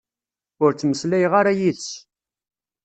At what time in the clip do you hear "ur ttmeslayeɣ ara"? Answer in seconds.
0.63-1.51